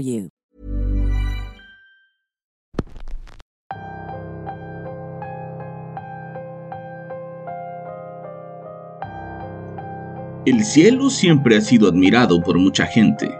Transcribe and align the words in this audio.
you. 0.00 0.30
El 10.46 10.62
cielo 10.62 11.08
siempre 11.08 11.56
ha 11.56 11.60
sido 11.62 11.88
admirado 11.88 12.42
por 12.42 12.58
mucha 12.58 12.84
gente, 12.84 13.34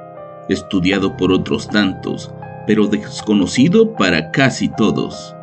estudiado 0.49 1.19
por 1.19 1.33
otros 1.33 1.69
tantos, 1.69 2.33
pero 2.67 2.87
desconocido 2.87 3.93
para 3.93 4.31
casi 4.31 4.71
todos. 4.71 5.37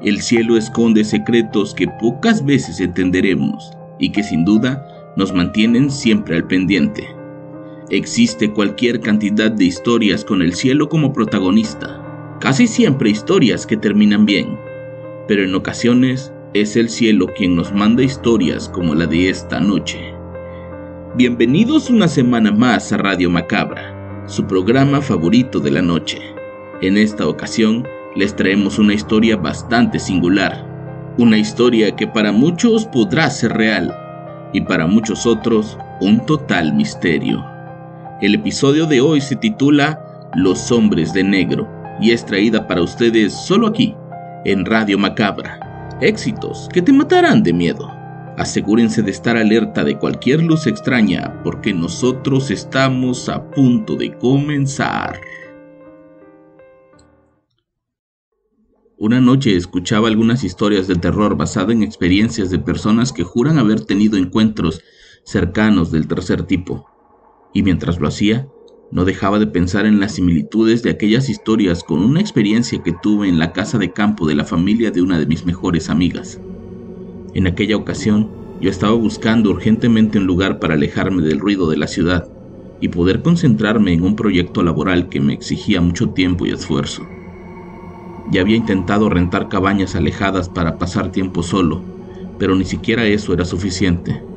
El 0.00 0.20
cielo 0.20 0.56
esconde 0.56 1.04
secretos 1.04 1.72
que 1.72 1.86
pocas 2.00 2.44
veces 2.44 2.80
entenderemos 2.80 3.70
y 4.00 4.10
que 4.10 4.24
sin 4.24 4.44
duda 4.44 4.84
nos 5.16 5.32
mantienen 5.32 5.88
siempre 5.88 6.34
al 6.34 6.48
pendiente. 6.48 7.06
Existe 7.90 8.50
cualquier 8.50 9.00
cantidad 9.00 9.50
de 9.50 9.66
historias 9.66 10.24
con 10.24 10.40
el 10.40 10.54
cielo 10.54 10.88
como 10.88 11.12
protagonista, 11.12 12.36
casi 12.40 12.66
siempre 12.66 13.10
historias 13.10 13.66
que 13.66 13.76
terminan 13.76 14.24
bien, 14.24 14.58
pero 15.28 15.44
en 15.44 15.54
ocasiones 15.54 16.32
es 16.54 16.76
el 16.76 16.88
cielo 16.88 17.26
quien 17.36 17.54
nos 17.54 17.74
manda 17.74 18.02
historias 18.02 18.70
como 18.70 18.94
la 18.94 19.06
de 19.06 19.28
esta 19.28 19.60
noche. 19.60 19.98
Bienvenidos 21.14 21.90
una 21.90 22.08
semana 22.08 22.50
más 22.52 22.90
a 22.90 22.96
Radio 22.96 23.28
Macabra, 23.28 24.24
su 24.26 24.46
programa 24.46 25.02
favorito 25.02 25.60
de 25.60 25.72
la 25.72 25.82
noche. 25.82 26.22
En 26.80 26.96
esta 26.96 27.28
ocasión 27.28 27.86
les 28.16 28.34
traemos 28.34 28.78
una 28.78 28.94
historia 28.94 29.36
bastante 29.36 29.98
singular, 29.98 30.66
una 31.18 31.36
historia 31.36 31.94
que 31.94 32.06
para 32.06 32.32
muchos 32.32 32.86
podrá 32.86 33.28
ser 33.28 33.52
real 33.52 33.94
y 34.54 34.62
para 34.62 34.86
muchos 34.86 35.26
otros 35.26 35.76
un 36.00 36.24
total 36.24 36.72
misterio. 36.72 37.53
El 38.20 38.36
episodio 38.36 38.86
de 38.86 39.00
hoy 39.00 39.20
se 39.20 39.34
titula 39.34 40.30
Los 40.36 40.70
hombres 40.70 41.12
de 41.12 41.24
negro 41.24 41.68
y 42.00 42.12
es 42.12 42.24
traída 42.24 42.68
para 42.68 42.80
ustedes 42.80 43.32
solo 43.32 43.66
aquí, 43.66 43.92
en 44.44 44.64
Radio 44.64 44.98
Macabra. 44.98 45.98
Éxitos 46.00 46.68
que 46.72 46.80
te 46.80 46.92
matarán 46.92 47.42
de 47.42 47.52
miedo. 47.52 47.90
Asegúrense 48.38 49.02
de 49.02 49.10
estar 49.10 49.36
alerta 49.36 49.82
de 49.82 49.98
cualquier 49.98 50.44
luz 50.44 50.68
extraña 50.68 51.40
porque 51.42 51.74
nosotros 51.74 52.52
estamos 52.52 53.28
a 53.28 53.50
punto 53.50 53.96
de 53.96 54.16
comenzar. 54.16 55.20
Una 58.96 59.20
noche 59.20 59.56
escuchaba 59.56 60.06
algunas 60.06 60.44
historias 60.44 60.86
de 60.86 60.94
terror 60.94 61.36
basadas 61.36 61.72
en 61.72 61.82
experiencias 61.82 62.50
de 62.50 62.60
personas 62.60 63.12
que 63.12 63.24
juran 63.24 63.58
haber 63.58 63.80
tenido 63.80 64.16
encuentros 64.16 64.82
cercanos 65.24 65.90
del 65.90 66.06
tercer 66.06 66.44
tipo 66.44 66.93
y 67.54 67.62
mientras 67.62 68.00
lo 68.00 68.08
hacía, 68.08 68.48
no 68.90 69.04
dejaba 69.04 69.38
de 69.38 69.46
pensar 69.46 69.86
en 69.86 70.00
las 70.00 70.16
similitudes 70.16 70.82
de 70.82 70.90
aquellas 70.90 71.30
historias 71.30 71.82
con 71.82 72.00
una 72.00 72.20
experiencia 72.20 72.82
que 72.82 72.92
tuve 72.92 73.28
en 73.28 73.38
la 73.38 73.52
casa 73.52 73.78
de 73.78 73.92
campo 73.92 74.26
de 74.26 74.34
la 74.34 74.44
familia 74.44 74.90
de 74.90 75.00
una 75.00 75.18
de 75.18 75.26
mis 75.26 75.46
mejores 75.46 75.88
amigas. 75.88 76.38
En 77.32 77.46
aquella 77.46 77.76
ocasión, 77.76 78.28
yo 78.60 78.70
estaba 78.70 78.92
buscando 78.92 79.50
urgentemente 79.50 80.18
un 80.18 80.26
lugar 80.26 80.58
para 80.58 80.74
alejarme 80.74 81.22
del 81.22 81.40
ruido 81.40 81.70
de 81.70 81.76
la 81.76 81.86
ciudad 81.86 82.24
y 82.80 82.88
poder 82.88 83.22
concentrarme 83.22 83.92
en 83.92 84.02
un 84.02 84.16
proyecto 84.16 84.62
laboral 84.62 85.08
que 85.08 85.20
me 85.20 85.32
exigía 85.32 85.80
mucho 85.80 86.10
tiempo 86.10 86.46
y 86.46 86.50
esfuerzo. 86.50 87.06
Ya 88.30 88.40
había 88.40 88.56
intentado 88.56 89.08
rentar 89.08 89.48
cabañas 89.48 89.94
alejadas 89.94 90.48
para 90.48 90.76
pasar 90.76 91.12
tiempo 91.12 91.42
solo, 91.42 91.82
pero 92.38 92.54
ni 92.56 92.64
siquiera 92.64 93.06
eso 93.06 93.32
era 93.32 93.44
suficiente. 93.44 94.33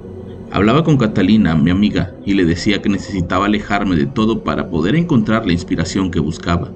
Hablaba 0.57 0.83
con 0.83 0.97
Catalina, 0.97 1.53
mi 1.53 1.69
amiga, 1.69 2.15
y 2.25 2.33
le 2.33 2.43
decía 2.43 2.81
que 2.81 2.89
necesitaba 2.89 3.45
alejarme 3.45 3.95
de 3.95 4.07
todo 4.07 4.43
para 4.43 4.71
poder 4.71 4.95
encontrar 4.95 5.45
la 5.45 5.53
inspiración 5.53 6.09
que 6.09 6.19
buscaba. 6.19 6.71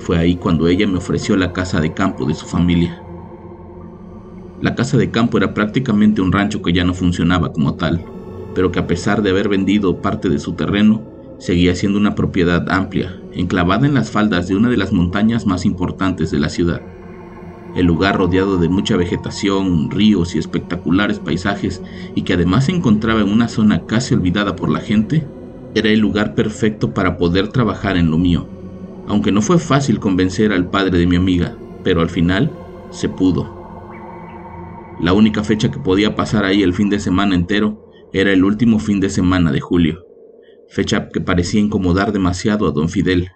Fue 0.00 0.18
ahí 0.18 0.34
cuando 0.34 0.66
ella 0.66 0.88
me 0.88 0.98
ofreció 0.98 1.36
la 1.36 1.52
casa 1.52 1.80
de 1.80 1.94
campo 1.94 2.26
de 2.26 2.34
su 2.34 2.46
familia. 2.46 3.00
La 4.60 4.74
casa 4.74 4.96
de 4.96 5.12
campo 5.12 5.38
era 5.38 5.54
prácticamente 5.54 6.20
un 6.20 6.32
rancho 6.32 6.62
que 6.62 6.72
ya 6.72 6.82
no 6.82 6.94
funcionaba 6.94 7.52
como 7.52 7.76
tal, 7.76 8.04
pero 8.56 8.72
que 8.72 8.80
a 8.80 8.88
pesar 8.88 9.22
de 9.22 9.30
haber 9.30 9.48
vendido 9.48 10.02
parte 10.02 10.28
de 10.28 10.40
su 10.40 10.54
terreno, 10.54 11.00
seguía 11.38 11.76
siendo 11.76 12.00
una 12.00 12.16
propiedad 12.16 12.68
amplia, 12.68 13.20
enclavada 13.32 13.86
en 13.86 13.94
las 13.94 14.10
faldas 14.10 14.48
de 14.48 14.56
una 14.56 14.68
de 14.68 14.78
las 14.78 14.92
montañas 14.92 15.46
más 15.46 15.64
importantes 15.64 16.32
de 16.32 16.40
la 16.40 16.48
ciudad. 16.48 16.82
El 17.76 17.84
lugar 17.84 18.16
rodeado 18.16 18.56
de 18.56 18.70
mucha 18.70 18.96
vegetación, 18.96 19.90
ríos 19.90 20.34
y 20.34 20.38
espectaculares 20.38 21.18
paisajes, 21.18 21.82
y 22.14 22.22
que 22.22 22.32
además 22.32 22.64
se 22.64 22.72
encontraba 22.72 23.20
en 23.20 23.30
una 23.30 23.48
zona 23.48 23.84
casi 23.84 24.14
olvidada 24.14 24.56
por 24.56 24.70
la 24.70 24.80
gente, 24.80 25.26
era 25.74 25.90
el 25.90 26.00
lugar 26.00 26.34
perfecto 26.34 26.94
para 26.94 27.18
poder 27.18 27.48
trabajar 27.48 27.98
en 27.98 28.10
lo 28.10 28.16
mío. 28.16 28.48
Aunque 29.06 29.30
no 29.30 29.42
fue 29.42 29.58
fácil 29.58 30.00
convencer 30.00 30.52
al 30.52 30.70
padre 30.70 30.96
de 30.96 31.06
mi 31.06 31.16
amiga, 31.16 31.58
pero 31.84 32.00
al 32.00 32.08
final 32.08 32.50
se 32.88 33.10
pudo. 33.10 33.54
La 34.98 35.12
única 35.12 35.44
fecha 35.44 35.70
que 35.70 35.78
podía 35.78 36.16
pasar 36.16 36.46
ahí 36.46 36.62
el 36.62 36.72
fin 36.72 36.88
de 36.88 36.98
semana 36.98 37.34
entero 37.34 37.90
era 38.14 38.32
el 38.32 38.42
último 38.42 38.78
fin 38.78 39.00
de 39.00 39.10
semana 39.10 39.52
de 39.52 39.60
julio, 39.60 40.02
fecha 40.70 41.10
que 41.10 41.20
parecía 41.20 41.60
incomodar 41.60 42.12
demasiado 42.12 42.66
a 42.66 42.72
don 42.72 42.88
Fidel. 42.88 43.32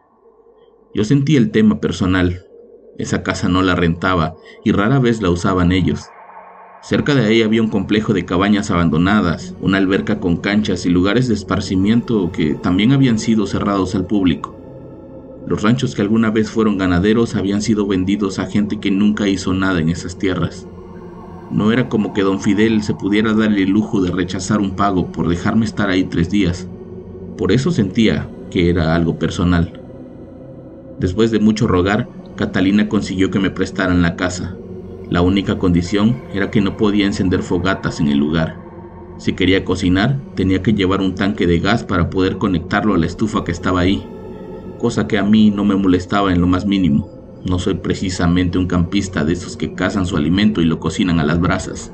Yo 0.95 1.05
sentí 1.05 1.37
el 1.37 1.51
tema 1.51 1.79
personal, 1.79 2.47
esa 3.01 3.23
casa 3.23 3.49
no 3.49 3.63
la 3.63 3.75
rentaba 3.75 4.35
y 4.65 4.73
rara 4.73 4.99
vez 4.99 5.23
la 5.23 5.31
usaban 5.31 5.73
ellos. 5.73 6.11
Cerca 6.83 7.15
de 7.15 7.27
ahí 7.27 7.43
había 7.43 7.63
un 7.63 7.69
complejo 7.69 8.15
de 8.15 8.25
cabañas 8.25 8.71
abandonadas, 8.71 9.55
una 9.61 9.79
alberca 9.79 10.19
con 10.19 10.39
canchas 10.39 10.87
y 10.87 10.89
lugares 10.89 11.29
de 11.29 11.35
esparcimiento 11.35 12.33
que 12.33 12.55
también 12.55 12.93
habían 12.93 13.19
sido 13.19 13.47
cerrados 13.47 13.95
al 13.95 14.07
público. 14.07 14.57
Los 15.47 15.63
ranchos 15.63 15.95
que 15.95 16.03
alguna 16.03 16.31
vez 16.31 16.51
fueron 16.51 16.79
ganaderos 16.79 17.35
habían 17.35 17.61
sido 17.61 17.87
vendidos 17.87 18.39
a 18.39 18.47
gente 18.47 18.81
que 18.81 18.91
nunca 18.91 19.29
hizo 19.29 19.53
nada 19.53 19.81
en 19.81 19.89
esas 19.89 20.17
tierras. 20.17 20.67
No 21.51 21.73
era 21.73 21.89
como 21.89 22.15
que 22.15 22.23
don 22.23 22.41
Fidel 22.41 22.83
se 22.83 22.95
pudiera 22.95 23.35
dar 23.35 23.53
el 23.53 23.69
lujo 23.69 24.01
de 24.01 24.13
rechazar 24.13 24.61
un 24.61 24.77
pago 24.77 25.11
por 25.11 25.29
dejarme 25.29 25.65
estar 25.65 25.91
ahí 25.91 26.05
tres 26.05 26.31
días. 26.31 26.69
Por 27.37 27.53
eso 27.53 27.73
sentía 27.73 28.29
que 28.51 28.71
era 28.71 28.95
algo 28.95 29.19
personal. 29.19 29.81
Después 30.99 31.31
de 31.31 31.41
mucho 31.41 31.67
rogar, 31.67 32.09
Catalina 32.41 32.89
consiguió 32.89 33.31
que 33.31 33.39
me 33.39 33.51
prestaran 33.51 34.01
la 34.01 34.17
casa. 34.17 34.57
La 35.11 35.21
única 35.21 35.59
condición 35.59 36.23
era 36.33 36.51
que 36.51 36.63
no 36.63 36.79
podía 36.79 37.05
encender 37.05 37.43
fogatas 37.43 38.01
en 38.01 38.09
el 38.09 38.17
lugar. 38.17 38.57
Si 39.19 39.35
quería 39.35 39.63
cocinar, 39.63 40.19
tenía 40.37 40.63
que 40.63 40.73
llevar 40.73 41.03
un 41.03 41.15
tanque 41.15 41.47
de 41.47 41.59
gas 41.59 41.85
para 41.85 42.09
poder 42.09 42.39
conectarlo 42.39 42.95
a 42.95 42.97
la 42.97 43.05
estufa 43.05 43.45
que 43.45 43.53
estaba 43.53 43.81
ahí, 43.81 44.03
cosa 44.79 45.07
que 45.07 45.19
a 45.19 45.23
mí 45.23 45.51
no 45.51 45.67
me 45.67 45.77
molestaba 45.77 46.33
en 46.33 46.41
lo 46.41 46.47
más 46.47 46.65
mínimo. 46.65 47.11
No 47.45 47.59
soy 47.59 47.75
precisamente 47.75 48.57
un 48.57 48.67
campista 48.67 49.23
de 49.23 49.35
esos 49.35 49.59
que 49.59 49.75
cazan 49.75 50.07
su 50.07 50.17
alimento 50.17 50.63
y 50.63 50.65
lo 50.65 50.81
cocinan 50.81 51.21
a 51.21 51.25
las 51.25 51.39
brasas. 51.43 51.93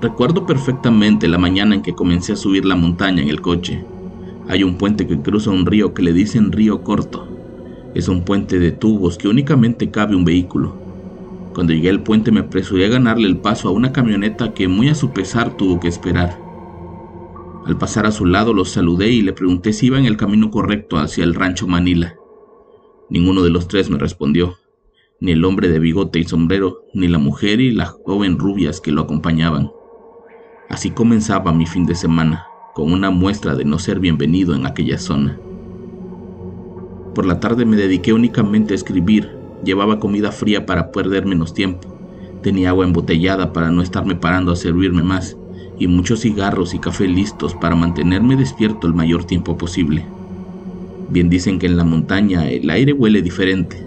Recuerdo 0.00 0.44
perfectamente 0.44 1.28
la 1.28 1.38
mañana 1.38 1.76
en 1.76 1.82
que 1.82 1.94
comencé 1.94 2.32
a 2.32 2.36
subir 2.36 2.64
la 2.64 2.74
montaña 2.74 3.22
en 3.22 3.28
el 3.28 3.40
coche. 3.40 3.84
Hay 4.48 4.64
un 4.64 4.74
puente 4.74 5.06
que 5.06 5.20
cruza 5.20 5.50
un 5.50 5.66
río 5.66 5.94
que 5.94 6.02
le 6.02 6.12
dicen 6.12 6.50
río 6.50 6.82
corto. 6.82 7.39
Es 7.94 8.08
un 8.08 8.22
puente 8.22 8.58
de 8.58 8.70
tubos 8.70 9.18
que 9.18 9.28
únicamente 9.28 9.90
cabe 9.90 10.14
un 10.14 10.24
vehículo. 10.24 10.74
Cuando 11.54 11.72
llegué 11.72 11.90
al 11.90 12.04
puente 12.04 12.30
me 12.30 12.40
apresuré 12.40 12.86
a 12.86 12.90
ganarle 12.90 13.26
el 13.26 13.38
paso 13.38 13.68
a 13.68 13.72
una 13.72 13.92
camioneta 13.92 14.54
que 14.54 14.68
muy 14.68 14.88
a 14.88 14.94
su 14.94 15.10
pesar 15.10 15.56
tuvo 15.56 15.80
que 15.80 15.88
esperar. 15.88 16.38
Al 17.66 17.76
pasar 17.76 18.06
a 18.06 18.12
su 18.12 18.26
lado 18.26 18.54
lo 18.54 18.64
saludé 18.64 19.10
y 19.10 19.22
le 19.22 19.32
pregunté 19.32 19.72
si 19.72 19.86
iba 19.86 19.98
en 19.98 20.06
el 20.06 20.16
camino 20.16 20.50
correcto 20.50 20.98
hacia 20.98 21.24
el 21.24 21.34
rancho 21.34 21.66
Manila. 21.66 22.14
Ninguno 23.08 23.42
de 23.42 23.50
los 23.50 23.66
tres 23.66 23.90
me 23.90 23.98
respondió, 23.98 24.56
ni 25.18 25.32
el 25.32 25.44
hombre 25.44 25.68
de 25.68 25.80
bigote 25.80 26.20
y 26.20 26.24
sombrero, 26.24 26.84
ni 26.94 27.08
la 27.08 27.18
mujer 27.18 27.60
y 27.60 27.72
la 27.72 27.86
joven 27.86 28.38
rubias 28.38 28.80
que 28.80 28.92
lo 28.92 29.02
acompañaban. 29.02 29.72
Así 30.68 30.92
comenzaba 30.92 31.52
mi 31.52 31.66
fin 31.66 31.86
de 31.86 31.96
semana, 31.96 32.46
con 32.74 32.92
una 32.92 33.10
muestra 33.10 33.56
de 33.56 33.64
no 33.64 33.80
ser 33.80 33.98
bienvenido 33.98 34.54
en 34.54 34.66
aquella 34.66 34.98
zona. 34.98 35.38
Por 37.14 37.26
la 37.26 37.40
tarde 37.40 37.64
me 37.64 37.76
dediqué 37.76 38.12
únicamente 38.12 38.72
a 38.72 38.76
escribir, 38.76 39.30
llevaba 39.64 39.98
comida 39.98 40.30
fría 40.30 40.64
para 40.64 40.92
perder 40.92 41.26
menos 41.26 41.54
tiempo, 41.54 41.88
tenía 42.42 42.70
agua 42.70 42.84
embotellada 42.84 43.52
para 43.52 43.70
no 43.70 43.82
estarme 43.82 44.14
parando 44.14 44.52
a 44.52 44.56
servirme 44.56 45.02
más, 45.02 45.36
y 45.78 45.86
muchos 45.88 46.20
cigarros 46.20 46.74
y 46.74 46.78
café 46.78 47.08
listos 47.08 47.54
para 47.54 47.74
mantenerme 47.74 48.36
despierto 48.36 48.86
el 48.86 48.94
mayor 48.94 49.24
tiempo 49.24 49.56
posible. 49.58 50.06
Bien 51.08 51.28
dicen 51.28 51.58
que 51.58 51.66
en 51.66 51.76
la 51.76 51.84
montaña 51.84 52.48
el 52.48 52.70
aire 52.70 52.92
huele 52.92 53.22
diferente, 53.22 53.84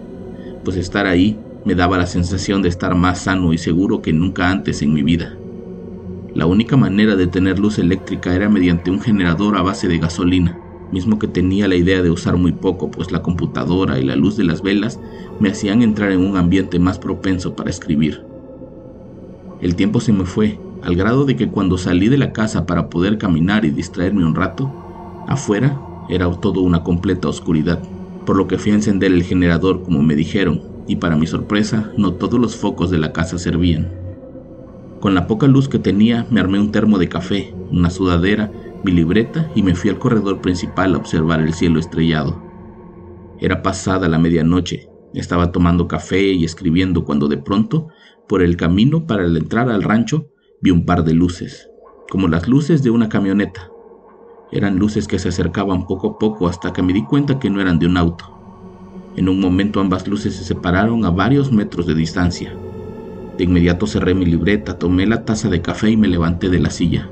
pues 0.66 0.76
estar 0.76 1.06
ahí 1.06 1.38
me 1.66 1.76
daba 1.76 1.98
la 1.98 2.06
sensación 2.06 2.62
de 2.62 2.70
estar 2.70 2.96
más 2.96 3.22
sano 3.22 3.54
y 3.54 3.58
seguro 3.58 4.02
que 4.02 4.12
nunca 4.12 4.50
antes 4.50 4.82
en 4.82 4.94
mi 4.94 5.04
vida. 5.04 5.38
La 6.34 6.46
única 6.46 6.76
manera 6.76 7.16
de 7.16 7.28
tener 7.28 7.60
luz 7.60 7.80
eléctrica 7.80 8.36
era 8.36 8.50
mediante 8.50 8.92
un 8.92 9.00
generador 9.00 9.56
a 9.56 9.62
base 9.62 9.88
de 9.88 10.00
gasolina, 10.00 10.60
mismo 10.94 11.20
que 11.20 11.28
tenía 11.28 11.68
la 11.68 11.76
idea 11.76 12.02
de 12.02 12.12
usar 12.12 12.38
muy 12.38 12.54
poco, 12.54 12.90
pues 12.92 13.12
la 13.12 13.22
computadora 13.22 14.00
y 14.00 14.04
la 14.04 14.16
luz 14.16 14.38
de 14.38 14.46
las 14.46 14.62
velas 14.62 15.00
me 15.40 15.50
hacían 15.50 15.82
entrar 15.82 16.12
en 16.12 16.22
un 16.22 16.38
ambiente 16.38 16.80
más 16.80 17.00
propenso 17.00 17.56
para 17.56 17.72
escribir. 17.72 18.22
El 19.60 19.76
tiempo 19.76 20.00
se 20.00 20.14
me 20.14 20.26
fue, 20.26 20.60
al 20.84 20.96
grado 20.96 21.26
de 21.26 21.36
que 21.36 21.50
cuando 21.50 21.78
salí 21.78 22.10
de 22.10 22.18
la 22.18 22.32
casa 22.32 22.66
para 22.66 22.90
poder 22.90 23.18
caminar 23.18 23.66
y 23.66 23.72
distraerme 23.72 24.26
un 24.26 24.36
rato, 24.36 24.72
afuera 25.28 25.82
era 26.10 26.30
todo 26.32 26.62
una 26.62 26.84
completa 26.84 27.28
oscuridad, 27.28 27.82
por 28.26 28.38
lo 28.38 28.48
que 28.48 28.58
fui 28.58 28.72
a 28.72 28.76
encender 28.76 29.12
el 29.12 29.24
generador 29.24 29.84
como 29.84 30.04
me 30.04 30.16
dijeron, 30.16 30.62
y 30.88 30.98
para 30.98 31.16
mi 31.16 31.28
sorpresa 31.28 31.92
no 31.98 32.14
todos 32.14 32.40
los 32.40 32.56
focos 32.56 32.92
de 32.92 33.00
la 33.00 33.14
casa 33.14 33.38
servían. 33.38 33.90
Con 35.00 35.16
la 35.16 35.28
poca 35.28 35.48
luz 35.48 35.68
que 35.68 35.80
tenía 35.80 36.28
me 36.30 36.40
armé 36.40 36.60
un 36.60 36.72
termo 36.72 36.98
de 36.98 37.10
café, 37.10 37.54
una 37.72 37.90
sudadera, 37.90 38.52
mi 38.84 38.92
libreta 38.92 39.50
y 39.56 39.64
me 39.64 39.76
fui 39.76 39.90
al 39.90 40.00
corredor 40.00 40.42
principal 40.42 40.94
a 40.94 40.98
observar 40.98 41.40
el 41.40 41.54
cielo 41.54 41.80
estrellado. 41.80 42.42
Era 43.40 43.62
pasada 43.62 44.10
la 44.10 44.20
medianoche, 44.20 44.90
estaba 45.14 45.52
tomando 45.52 45.88
café 45.88 46.32
y 46.32 46.44
escribiendo 46.44 47.06
cuando 47.06 47.28
de 47.28 47.38
pronto, 47.38 47.88
por 48.28 48.42
el 48.42 48.58
camino 48.58 49.06
para 49.06 49.26
entrar 49.26 49.70
al 49.70 49.84
rancho, 49.84 50.30
vi 50.62 50.72
un 50.72 50.86
par 50.86 51.04
de 51.04 51.14
luces, 51.14 51.70
como 52.10 52.28
las 52.28 52.48
luces 52.48 52.84
de 52.84 52.90
una 52.90 53.10
camioneta. 53.10 53.70
Eran 54.52 54.78
luces 54.78 55.08
que 55.08 55.20
se 55.20 55.30
acercaban 55.30 55.88
poco 55.88 56.12
a 56.12 56.20
poco 56.20 56.48
hasta 56.48 56.74
que 56.74 56.82
me 56.82 56.94
di 56.94 57.04
cuenta 57.04 57.40
que 57.40 57.50
no 57.50 57.62
eran 57.62 57.80
de 57.80 57.88
un 57.88 57.98
auto. 57.98 58.26
En 59.16 59.30
un 59.30 59.40
momento 59.40 59.80
ambas 59.80 60.08
luces 60.08 60.36
se 60.36 60.44
separaron 60.44 61.06
a 61.06 61.12
varios 61.12 61.52
metros 61.52 61.86
de 61.86 61.96
distancia. 61.96 62.56
De 63.38 63.44
inmediato 63.44 63.88
cerré 63.88 64.14
mi 64.14 64.26
libreta, 64.26 64.78
tomé 64.78 65.06
la 65.06 65.26
taza 65.26 65.50
de 65.50 65.62
café 65.62 65.90
y 65.90 65.98
me 65.98 66.08
levanté 66.08 66.50
de 66.50 66.60
la 66.60 66.70
silla. 66.70 67.10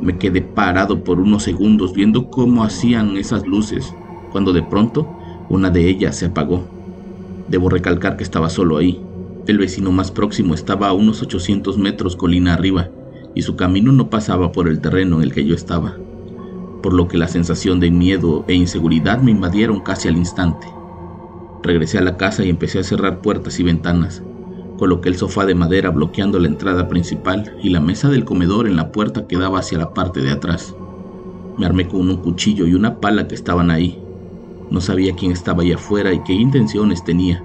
Me 0.00 0.18
quedé 0.18 0.42
parado 0.42 1.04
por 1.04 1.20
unos 1.20 1.42
segundos 1.42 1.92
viendo 1.92 2.30
cómo 2.30 2.64
hacían 2.64 3.16
esas 3.16 3.46
luces, 3.46 3.94
cuando 4.32 4.52
de 4.52 4.62
pronto 4.62 5.06
una 5.48 5.70
de 5.70 5.88
ellas 5.88 6.16
se 6.16 6.26
apagó. 6.26 6.64
Debo 7.48 7.68
recalcar 7.68 8.16
que 8.16 8.24
estaba 8.24 8.48
solo 8.48 8.78
ahí. 8.78 9.00
El 9.46 9.58
vecino 9.58 9.92
más 9.92 10.10
próximo 10.10 10.54
estaba 10.54 10.88
a 10.88 10.92
unos 10.92 11.22
800 11.22 11.78
metros 11.78 12.16
colina 12.16 12.54
arriba, 12.54 12.88
y 13.34 13.42
su 13.42 13.56
camino 13.56 13.92
no 13.92 14.10
pasaba 14.10 14.52
por 14.52 14.68
el 14.68 14.80
terreno 14.80 15.16
en 15.16 15.22
el 15.22 15.32
que 15.32 15.44
yo 15.44 15.54
estaba 15.54 15.96
por 16.80 16.92
lo 16.94 17.08
que 17.08 17.18
la 17.18 17.28
sensación 17.28 17.80
de 17.80 17.90
miedo 17.90 18.44
e 18.48 18.54
inseguridad 18.54 19.20
me 19.20 19.30
invadieron 19.30 19.80
casi 19.80 20.08
al 20.08 20.16
instante. 20.16 20.66
Regresé 21.62 21.98
a 21.98 22.02
la 22.02 22.16
casa 22.16 22.44
y 22.44 22.50
empecé 22.50 22.78
a 22.78 22.84
cerrar 22.84 23.20
puertas 23.20 23.60
y 23.60 23.62
ventanas. 23.62 24.22
Coloqué 24.80 25.10
el 25.10 25.16
sofá 25.16 25.44
de 25.44 25.54
madera 25.54 25.90
bloqueando 25.90 26.38
la 26.38 26.48
entrada 26.48 26.88
principal 26.88 27.54
y 27.62 27.68
la 27.68 27.82
mesa 27.82 28.08
del 28.08 28.24
comedor 28.24 28.66
en 28.66 28.76
la 28.76 28.92
puerta 28.92 29.26
que 29.26 29.36
daba 29.36 29.58
hacia 29.58 29.76
la 29.76 29.92
parte 29.92 30.22
de 30.22 30.30
atrás. 30.30 30.74
Me 31.58 31.66
armé 31.66 31.86
con 31.86 32.08
un 32.08 32.16
cuchillo 32.16 32.66
y 32.66 32.72
una 32.72 32.98
pala 32.98 33.28
que 33.28 33.34
estaban 33.34 33.70
ahí. 33.70 33.98
No 34.70 34.80
sabía 34.80 35.14
quién 35.14 35.32
estaba 35.32 35.64
allá 35.64 35.74
afuera 35.74 36.14
y 36.14 36.22
qué 36.22 36.32
intenciones 36.32 37.04
tenía, 37.04 37.44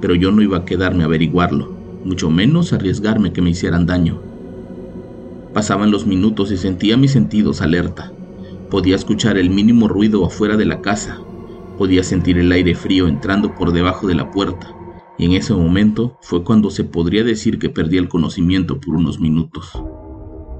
pero 0.00 0.14
yo 0.14 0.30
no 0.30 0.40
iba 0.40 0.58
a 0.58 0.64
quedarme 0.64 1.02
a 1.02 1.06
averiguarlo, 1.06 1.68
mucho 2.04 2.30
menos 2.30 2.72
arriesgarme 2.72 3.32
que 3.32 3.42
me 3.42 3.50
hicieran 3.50 3.84
daño. 3.84 4.20
Pasaban 5.52 5.90
los 5.90 6.06
minutos 6.06 6.52
y 6.52 6.56
sentía 6.56 6.96
mis 6.96 7.10
sentidos 7.10 7.60
alerta. 7.60 8.12
Podía 8.70 8.94
escuchar 8.94 9.36
el 9.36 9.50
mínimo 9.50 9.88
ruido 9.88 10.24
afuera 10.24 10.56
de 10.56 10.66
la 10.66 10.80
casa. 10.80 11.18
Podía 11.76 12.04
sentir 12.04 12.38
el 12.38 12.52
aire 12.52 12.76
frío 12.76 13.08
entrando 13.08 13.56
por 13.56 13.72
debajo 13.72 14.06
de 14.06 14.14
la 14.14 14.30
puerta. 14.30 14.77
Y 15.18 15.24
en 15.24 15.32
ese 15.32 15.52
momento 15.52 16.16
fue 16.22 16.44
cuando 16.44 16.70
se 16.70 16.84
podría 16.84 17.24
decir 17.24 17.58
que 17.58 17.68
perdí 17.68 17.98
el 17.98 18.08
conocimiento 18.08 18.80
por 18.80 18.94
unos 18.94 19.18
minutos. 19.18 19.72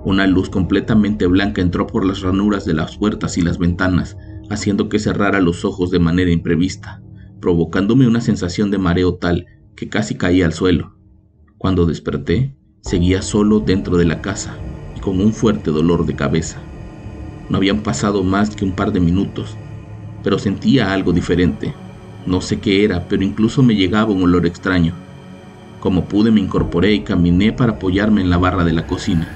Una 0.04 0.26
luz 0.26 0.50
completamente 0.50 1.26
blanca 1.26 1.62
entró 1.62 1.86
por 1.86 2.04
las 2.04 2.22
ranuras 2.22 2.64
de 2.64 2.74
las 2.74 2.96
puertas 2.96 3.38
y 3.38 3.42
las 3.42 3.58
ventanas, 3.58 4.16
haciendo 4.50 4.88
que 4.88 4.98
cerrara 4.98 5.40
los 5.40 5.64
ojos 5.64 5.90
de 5.90 6.00
manera 6.00 6.30
imprevista, 6.30 7.02
provocándome 7.40 8.08
una 8.08 8.20
sensación 8.20 8.70
de 8.70 8.78
mareo 8.78 9.14
tal 9.14 9.46
que 9.76 9.88
casi 9.88 10.16
caía 10.16 10.46
al 10.46 10.52
suelo. 10.52 10.96
Cuando 11.56 11.86
desperté, 11.86 12.56
seguía 12.80 13.22
solo 13.22 13.60
dentro 13.60 13.96
de 13.96 14.06
la 14.06 14.20
casa 14.20 14.58
y 14.96 15.00
con 15.00 15.20
un 15.20 15.32
fuerte 15.32 15.70
dolor 15.70 16.04
de 16.06 16.16
cabeza. 16.16 16.60
No 17.48 17.58
habían 17.58 17.82
pasado 17.82 18.24
más 18.24 18.54
que 18.56 18.64
un 18.64 18.72
par 18.72 18.92
de 18.92 19.00
minutos, 19.00 19.56
pero 20.22 20.38
sentía 20.38 20.92
algo 20.92 21.12
diferente. 21.12 21.74
No 22.28 22.42
sé 22.42 22.60
qué 22.60 22.84
era, 22.84 23.08
pero 23.08 23.24
incluso 23.24 23.62
me 23.62 23.74
llegaba 23.74 24.12
un 24.12 24.22
olor 24.22 24.44
extraño. 24.44 24.92
Como 25.80 26.04
pude 26.04 26.30
me 26.30 26.40
incorporé 26.40 26.92
y 26.92 27.00
caminé 27.00 27.54
para 27.54 27.72
apoyarme 27.72 28.20
en 28.20 28.28
la 28.28 28.36
barra 28.36 28.64
de 28.64 28.74
la 28.74 28.86
cocina. 28.86 29.26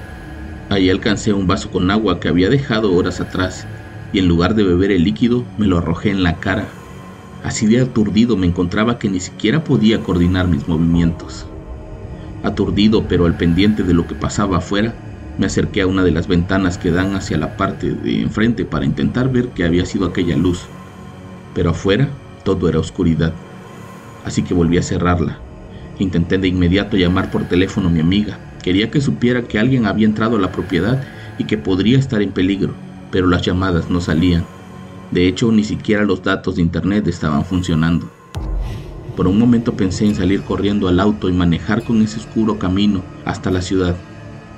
Allí 0.69 0.91
alcancé 0.91 1.33
un 1.33 1.47
vaso 1.47 1.71
con 1.71 1.89
agua 1.89 2.19
que 2.19 2.27
había 2.27 2.49
dejado 2.49 2.93
horas 2.93 3.19
atrás 3.19 3.65
y 4.11 4.19
en 4.19 4.27
lugar 4.27 4.53
de 4.53 4.61
beber 4.61 4.91
el 4.91 5.03
líquido 5.03 5.43
me 5.57 5.65
lo 5.65 5.79
arrojé 5.79 6.11
en 6.11 6.21
la 6.21 6.39
cara. 6.39 6.67
Así 7.43 7.65
de 7.65 7.81
aturdido 7.81 8.37
me 8.37 8.45
encontraba 8.45 8.99
que 8.99 9.09
ni 9.09 9.19
siquiera 9.19 9.63
podía 9.63 10.03
coordinar 10.03 10.47
mis 10.47 10.67
movimientos. 10.67 11.47
Aturdido 12.43 13.07
pero 13.07 13.25
al 13.25 13.37
pendiente 13.37 13.81
de 13.81 13.95
lo 13.95 14.05
que 14.05 14.13
pasaba 14.13 14.57
afuera, 14.57 14.93
me 15.39 15.47
acerqué 15.47 15.81
a 15.81 15.87
una 15.87 16.03
de 16.03 16.11
las 16.11 16.27
ventanas 16.27 16.77
que 16.77 16.91
dan 16.91 17.15
hacia 17.15 17.39
la 17.39 17.57
parte 17.57 17.91
de 17.91 18.21
enfrente 18.21 18.65
para 18.65 18.85
intentar 18.85 19.31
ver 19.31 19.47
qué 19.55 19.63
había 19.63 19.83
sido 19.87 20.05
aquella 20.05 20.37
luz, 20.37 20.61
pero 21.55 21.71
afuera 21.71 22.07
todo 22.43 22.69
era 22.69 22.79
oscuridad, 22.79 23.33
así 24.25 24.43
que 24.43 24.53
volví 24.53 24.77
a 24.77 24.83
cerrarla. 24.83 25.39
Intenté 25.99 26.37
de 26.37 26.47
inmediato 26.47 26.97
llamar 26.97 27.31
por 27.31 27.45
teléfono 27.45 27.87
a 27.87 27.91
mi 27.91 27.99
amiga. 27.99 28.39
Quería 28.61 28.89
que 28.89 29.01
supiera 29.01 29.43
que 29.43 29.59
alguien 29.59 29.85
había 29.85 30.07
entrado 30.07 30.37
a 30.37 30.39
la 30.39 30.51
propiedad 30.51 31.03
y 31.37 31.45
que 31.45 31.57
podría 31.57 31.99
estar 31.99 32.21
en 32.21 32.31
peligro, 32.31 32.73
pero 33.11 33.27
las 33.27 33.41
llamadas 33.41 33.89
no 33.89 34.01
salían. 34.01 34.45
De 35.11 35.27
hecho, 35.27 35.51
ni 35.51 35.63
siquiera 35.63 36.03
los 36.03 36.23
datos 36.23 36.55
de 36.55 36.61
internet 36.61 37.07
estaban 37.07 37.45
funcionando. 37.45 38.09
Por 39.15 39.27
un 39.27 39.37
momento 39.37 39.73
pensé 39.73 40.05
en 40.05 40.15
salir 40.15 40.41
corriendo 40.41 40.87
al 40.87 40.99
auto 40.99 41.29
y 41.29 41.33
manejar 41.33 41.83
con 41.83 42.01
ese 42.01 42.19
oscuro 42.19 42.57
camino 42.57 43.03
hasta 43.25 43.51
la 43.51 43.61
ciudad, 43.61 43.95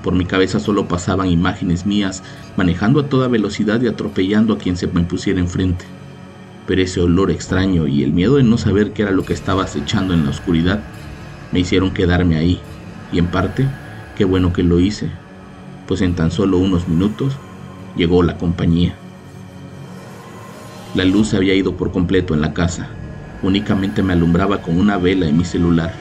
por 0.05 0.13
mi 0.13 0.25
cabeza 0.25 0.59
solo 0.59 0.87
pasaban 0.87 1.31
imágenes 1.31 1.87
mías 1.87 2.21
manejando 2.55 2.99
a 2.99 3.09
toda 3.09 3.27
velocidad 3.27 3.81
y 3.81 3.87
atropellando 3.87 4.53
a 4.53 4.59
quien 4.59 4.77
se 4.77 4.85
me 4.85 5.01
pusiera 5.01 5.39
enfrente. 5.39 5.83
Pero 6.67 6.81
ese 6.81 7.01
olor 7.01 7.31
extraño 7.31 7.87
y 7.87 8.03
el 8.03 8.11
miedo 8.11 8.37
de 8.37 8.43
no 8.43 8.57
saber 8.57 8.91
qué 8.91 9.03
era 9.03 9.11
lo 9.11 9.25
que 9.25 9.33
estaba 9.33 9.63
acechando 9.63 10.13
en 10.13 10.23
la 10.23 10.31
oscuridad 10.31 10.81
me 11.51 11.59
hicieron 11.59 11.91
quedarme 11.91 12.37
ahí. 12.37 12.59
Y 13.11 13.19
en 13.19 13.27
parte, 13.27 13.67
qué 14.17 14.25
bueno 14.25 14.51
que 14.51 14.63
lo 14.63 14.79
hice, 14.79 15.11
pues 15.87 16.01
en 16.01 16.15
tan 16.15 16.31
solo 16.31 16.57
unos 16.57 16.87
minutos 16.87 17.37
llegó 17.95 18.23
la 18.23 18.37
compañía. 18.37 18.95
La 20.95 21.05
luz 21.05 21.33
había 21.33 21.53
ido 21.53 21.75
por 21.75 21.91
completo 21.91 22.33
en 22.33 22.41
la 22.41 22.53
casa. 22.53 22.87
Únicamente 23.41 24.01
me 24.01 24.13
alumbraba 24.13 24.61
con 24.61 24.79
una 24.79 24.97
vela 24.97 25.27
en 25.27 25.37
mi 25.37 25.45
celular. 25.45 25.93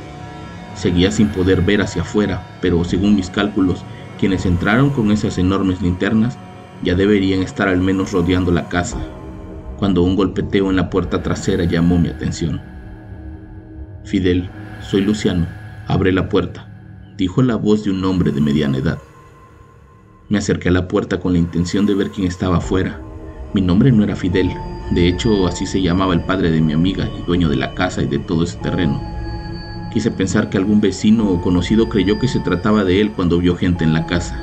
Seguía 0.74 1.10
sin 1.10 1.28
poder 1.28 1.62
ver 1.62 1.82
hacia 1.82 2.02
afuera, 2.02 2.58
pero 2.60 2.84
según 2.84 3.14
mis 3.14 3.28
cálculos, 3.28 3.84
quienes 4.18 4.46
entraron 4.46 4.90
con 4.90 5.10
esas 5.10 5.38
enormes 5.38 5.82
linternas 5.82 6.38
ya 6.82 6.94
deberían 6.94 7.42
estar 7.42 7.68
al 7.68 7.80
menos 7.80 8.12
rodeando 8.12 8.52
la 8.52 8.68
casa, 8.68 8.98
cuando 9.84 10.02
un 10.02 10.16
golpeteo 10.16 10.70
en 10.70 10.76
la 10.76 10.88
puerta 10.88 11.22
trasera 11.22 11.64
llamó 11.64 11.98
mi 11.98 12.08
atención. 12.08 12.58
Fidel, 14.02 14.48
soy 14.80 15.02
Luciano, 15.02 15.46
abre 15.86 16.10
la 16.10 16.30
puerta, 16.30 17.12
dijo 17.18 17.42
la 17.42 17.56
voz 17.56 17.84
de 17.84 17.90
un 17.90 18.02
hombre 18.02 18.32
de 18.32 18.40
mediana 18.40 18.78
edad. 18.78 18.96
Me 20.30 20.38
acerqué 20.38 20.70
a 20.70 20.72
la 20.72 20.88
puerta 20.88 21.20
con 21.20 21.34
la 21.34 21.38
intención 21.38 21.84
de 21.84 21.94
ver 21.94 22.08
quién 22.08 22.26
estaba 22.26 22.56
afuera. 22.56 22.98
Mi 23.52 23.60
nombre 23.60 23.92
no 23.92 24.02
era 24.02 24.16
Fidel, 24.16 24.50
de 24.94 25.06
hecho 25.06 25.46
así 25.46 25.66
se 25.66 25.82
llamaba 25.82 26.14
el 26.14 26.24
padre 26.24 26.50
de 26.50 26.62
mi 26.62 26.72
amiga 26.72 27.06
y 27.18 27.26
dueño 27.26 27.50
de 27.50 27.56
la 27.56 27.74
casa 27.74 28.02
y 28.02 28.06
de 28.06 28.20
todo 28.20 28.44
ese 28.44 28.56
terreno. 28.60 29.02
Quise 29.92 30.10
pensar 30.10 30.48
que 30.48 30.56
algún 30.56 30.80
vecino 30.80 31.28
o 31.28 31.42
conocido 31.42 31.90
creyó 31.90 32.18
que 32.18 32.28
se 32.28 32.40
trataba 32.40 32.84
de 32.84 33.02
él 33.02 33.12
cuando 33.12 33.38
vio 33.38 33.54
gente 33.54 33.84
en 33.84 33.92
la 33.92 34.06
casa. 34.06 34.34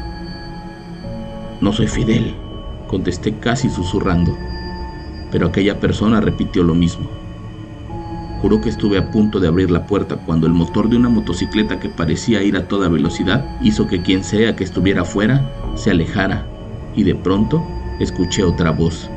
No 1.62 1.74
soy 1.74 1.88
Fidel, 1.88 2.36
contesté 2.88 3.40
casi 3.40 3.72
susurrando, 3.72 4.38
pero 5.32 5.48
aquella 5.48 5.80
persona 5.80 6.22
repitió 6.22 6.64
lo 6.64 6.76
mismo. 6.76 7.10
Juró 8.42 8.60
que 8.60 8.70
estuve 8.70 8.98
a 8.98 9.12
punto 9.12 9.40
de 9.40 9.48
abrir 9.48 9.70
la 9.70 9.86
puerta 9.86 10.18
cuando 10.18 10.48
el 10.48 10.54
motor 10.54 10.90
de 10.90 10.98
una 10.98 11.10
motocicleta 11.10 11.80
que 11.80 11.90
parecía 11.90 12.42
ir 12.42 12.58
a 12.58 12.68
toda 12.68 12.90
velocidad 12.90 13.46
hizo 13.62 13.88
que 13.88 14.02
quien 14.02 14.24
sea 14.24 14.56
que 14.56 14.64
estuviera 14.64 15.04
afuera 15.04 15.48
se 15.76 15.92
alejara 15.92 16.46
y 16.96 17.04
de 17.04 17.16
pronto 17.16 17.64
escuché 18.00 18.44
otra 18.44 18.72
voz. 18.72 19.10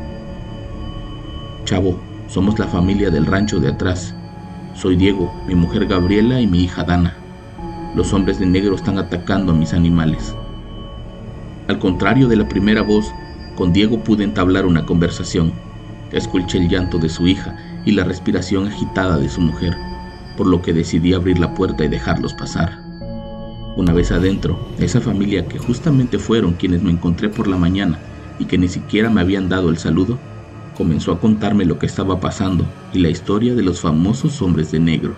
Chavo, 1.64 1.98
somos 2.28 2.58
la 2.58 2.66
familia 2.66 3.10
del 3.10 3.24
rancho 3.24 3.60
de 3.60 3.68
atrás. 3.68 4.14
Soy 4.74 4.96
Diego, 4.96 5.32
mi 5.46 5.54
mujer 5.54 5.86
Gabriela 5.86 6.40
y 6.40 6.46
mi 6.46 6.64
hija 6.64 6.84
Dana. 6.84 7.14
Los 7.94 8.12
hombres 8.12 8.38
de 8.38 8.46
negro 8.46 8.74
están 8.74 8.98
atacando 8.98 9.52
a 9.52 9.54
mis 9.54 9.72
animales. 9.72 10.34
Al 11.68 11.78
contrario 11.78 12.28
de 12.28 12.36
la 12.36 12.46
primera 12.46 12.82
voz, 12.82 13.10
con 13.56 13.72
Diego 13.72 14.00
pude 14.00 14.24
entablar 14.24 14.66
una 14.66 14.84
conversación. 14.84 15.52
Escuché 16.14 16.58
el 16.58 16.68
llanto 16.68 16.98
de 16.98 17.08
su 17.08 17.26
hija 17.26 17.56
y 17.84 17.90
la 17.90 18.04
respiración 18.04 18.68
agitada 18.68 19.18
de 19.18 19.28
su 19.28 19.40
mujer, 19.40 19.76
por 20.36 20.46
lo 20.46 20.62
que 20.62 20.72
decidí 20.72 21.12
abrir 21.12 21.40
la 21.40 21.54
puerta 21.54 21.84
y 21.84 21.88
dejarlos 21.88 22.34
pasar. 22.34 22.78
Una 23.76 23.92
vez 23.92 24.12
adentro, 24.12 24.56
esa 24.78 25.00
familia 25.00 25.46
que 25.46 25.58
justamente 25.58 26.20
fueron 26.20 26.52
quienes 26.52 26.82
me 26.82 26.92
encontré 26.92 27.28
por 27.28 27.48
la 27.48 27.56
mañana 27.56 27.98
y 28.38 28.44
que 28.44 28.56
ni 28.58 28.68
siquiera 28.68 29.10
me 29.10 29.22
habían 29.22 29.48
dado 29.48 29.70
el 29.70 29.76
saludo, 29.76 30.16
comenzó 30.76 31.10
a 31.10 31.18
contarme 31.18 31.64
lo 31.64 31.80
que 31.80 31.86
estaba 31.86 32.20
pasando 32.20 32.64
y 32.92 33.00
la 33.00 33.10
historia 33.10 33.56
de 33.56 33.64
los 33.64 33.80
famosos 33.80 34.40
hombres 34.40 34.70
de 34.70 34.78
negro. 34.78 35.16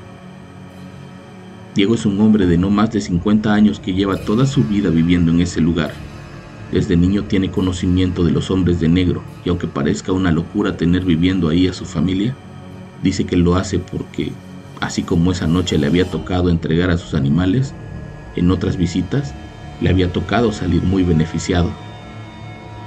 Diego 1.75 1.95
es 1.95 2.07
un 2.07 2.19
hombre 2.23 2.47
de 2.47 2.57
no 2.57 2.71
más 2.71 2.91
de 2.91 3.03
50 3.03 3.53
años 3.53 3.81
que 3.81 3.93
lleva 3.93 4.17
toda 4.17 4.47
su 4.47 4.65
vida 4.65 4.88
viviendo 4.88 5.31
en 5.31 5.43
ese 5.43 5.61
lugar. 5.61 6.06
Desde 6.73 6.97
niño 6.97 7.25
tiene 7.25 7.51
conocimiento 7.51 8.25
de 8.25 8.33
los 8.33 8.51
hombres 8.51 8.81
de 8.81 8.89
negro 8.89 9.23
y 9.45 9.49
aunque 9.49 9.67
parezca 9.67 10.13
una 10.13 10.33
locura 10.33 10.77
tener 10.77 11.05
viviendo 11.05 11.49
ahí 11.49 11.69
a 11.69 11.73
su 11.73 11.85
familia, 11.85 12.37
Dice 13.03 13.25
que 13.25 13.37
lo 13.37 13.57
hace 13.57 13.79
porque, 13.79 14.33
así 14.81 15.03
como 15.03 15.33
esa 15.33 15.47
noche 15.47 15.79
le 15.79 15.87
había 15.87 16.11
tocado 16.11 16.51
entregar 16.51 16.91
a 16.91 16.97
sus 16.97 17.15
animales, 17.15 17.75
en 18.35 18.51
otras 18.51 18.77
visitas 18.77 19.35
le 19.81 19.91
había 19.91 20.13
tocado 20.13 20.53
salir 20.53 20.83
muy 20.83 21.03
beneficiado. 21.03 21.71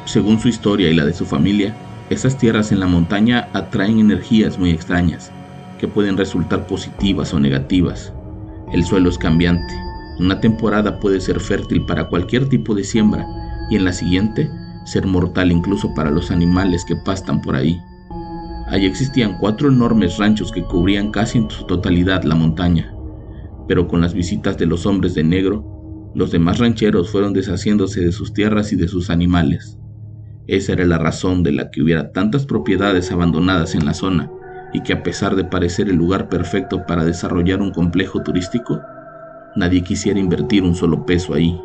Según 0.06 0.40
su 0.40 0.48
historia 0.48 0.90
y 0.90 0.96
la 0.96 1.06
de 1.06 1.14
su 1.14 1.26
familia, 1.26 1.76
esas 2.10 2.38
tierras 2.38 2.72
en 2.72 2.80
la 2.80 2.88
montaña 2.88 3.50
atraen 3.54 4.00
energías 4.00 4.58
muy 4.58 4.72
extrañas, 4.72 5.32
que 5.78 5.88
pueden 5.88 6.18
resultar 6.18 6.66
positivas 6.66 7.34
o 7.34 7.40
negativas. 7.40 8.12
El 8.74 8.84
suelo 8.84 9.10
es 9.10 9.18
cambiante. 9.18 9.74
Una 10.20 10.42
temporada 10.42 11.00
puede 11.00 11.22
ser 11.22 11.40
fértil 11.40 11.86
para 11.86 12.10
cualquier 12.10 12.50
tipo 12.50 12.74
de 12.74 12.84
siembra 12.84 13.26
y 13.70 13.76
en 13.76 13.86
la 13.86 13.94
siguiente 13.94 14.50
ser 14.86 15.06
mortal 15.06 15.52
incluso 15.52 15.94
para 15.94 16.12
los 16.12 16.32
animales 16.32 16.84
que 16.86 16.96
pastan 16.96 17.42
por 17.42 17.56
ahí. 17.56 17.80
Allí 18.68 18.86
existían 18.86 19.38
cuatro 19.40 19.70
enormes 19.70 20.18
ranchos 20.18 20.52
que 20.52 20.64
cubrían 20.64 21.12
casi 21.12 21.40
en 21.40 21.50
su 21.50 21.66
totalidad 21.66 22.24
la 22.24 22.36
montaña, 22.36 22.94
pero 23.68 23.88
con 23.88 24.02
las 24.02 24.14
visitas 24.14 24.58
de 24.58 24.66
los 24.66 24.86
hombres 24.86 25.16
de 25.16 25.24
negro, 25.24 26.12
los 26.16 26.32
demás 26.32 26.58
rancheros 26.58 27.10
fueron 27.12 27.34
deshaciéndose 27.34 28.02
de 28.02 28.12
sus 28.12 28.34
tierras 28.34 28.74
y 28.74 28.76
de 28.76 28.88
sus 28.88 29.10
animales. 29.10 29.78
Esa 30.48 30.74
era 30.74 30.86
la 30.86 30.98
razón 30.98 31.44
de 31.44 31.52
la 31.52 31.70
que 31.70 31.84
hubiera 31.84 32.12
tantas 32.12 32.46
propiedades 32.48 33.12
abandonadas 33.12 33.76
en 33.76 33.86
la 33.86 33.94
zona 33.94 34.32
y 34.74 34.82
que 34.82 34.94
a 34.94 35.04
pesar 35.04 35.36
de 35.36 35.46
parecer 35.46 35.90
el 35.90 35.96
lugar 35.96 36.30
perfecto 36.30 36.86
para 36.88 37.06
desarrollar 37.06 37.62
un 37.62 37.72
complejo 37.72 38.24
turístico, 38.24 38.80
nadie 39.56 39.84
quisiera 39.84 40.20
invertir 40.20 40.64
un 40.64 40.76
solo 40.76 41.06
peso 41.06 41.34
ahí. 41.34 41.60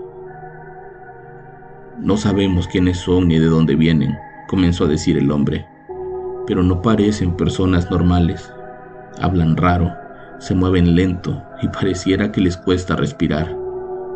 No 2.04 2.16
sabemos 2.16 2.68
quiénes 2.68 2.98
son 2.98 3.26
ni 3.28 3.38
de 3.40 3.46
dónde 3.46 3.74
vienen, 3.74 4.16
comenzó 4.46 4.84
a 4.84 4.88
decir 4.88 5.18
el 5.18 5.32
hombre 5.32 5.66
pero 6.46 6.62
no 6.62 6.82
parecen 6.82 7.36
personas 7.36 7.90
normales. 7.90 8.52
Hablan 9.20 9.56
raro, 9.56 9.92
se 10.38 10.54
mueven 10.54 10.94
lento 10.94 11.42
y 11.62 11.68
pareciera 11.68 12.32
que 12.32 12.40
les 12.40 12.56
cuesta 12.56 12.96
respirar. 12.96 13.56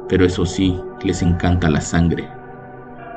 Pero 0.08 0.24
eso 0.24 0.46
sí, 0.46 0.78
les 1.02 1.22
encanta 1.22 1.70
la 1.70 1.80
sangre. 1.80 2.28